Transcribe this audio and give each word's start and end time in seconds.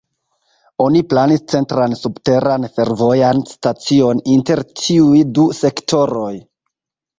Oni 0.85 1.01
planis 1.11 1.43
centran 1.53 1.93
subteran 1.99 2.65
fervojan 2.79 3.43
stacion 3.51 4.25
inter 4.39 4.65
tiuj 4.83 5.23
du 5.39 5.49
sektoroj. 5.63 6.35